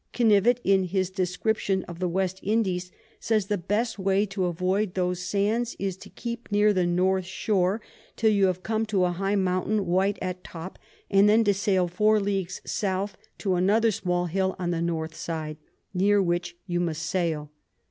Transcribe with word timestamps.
Knivet, 0.13 0.59
in 0.63 0.85
his 0.85 1.11
Description 1.11 1.83
of 1.83 1.99
the 1.99 2.09
West 2.09 2.39
Indies, 2.41 2.91
says, 3.19 3.45
the 3.45 3.57
best 3.59 3.99
way 3.99 4.25
to 4.25 4.45
avoid 4.45 4.95
those 4.95 5.19
Sands 5.19 5.75
is 5.77 5.95
to 5.97 6.09
keep 6.09 6.51
near 6.51 6.73
the 6.73 6.87
North 6.87 7.25
Shore 7.25 7.81
till 8.15 8.31
you 8.31 8.51
come 8.55 8.87
to 8.87 9.05
a 9.05 9.11
high 9.11 9.35
Mountain 9.35 9.85
white 9.85 10.17
at 10.19 10.43
top; 10.43 10.79
and 11.11 11.29
then 11.29 11.43
to 11.43 11.53
sail 11.53 11.87
4 11.87 12.17
Ls. 12.27 12.61
South, 12.65 13.15
to 13.37 13.53
another 13.53 13.91
small 13.91 14.25
Hill 14.25 14.55
on 14.57 14.71
the 14.71 14.81
North 14.81 15.13
side, 15.13 15.57
near 15.93 16.19
which 16.19 16.57
you 16.65 16.79
must 16.79 17.03
sail. 17.03 17.51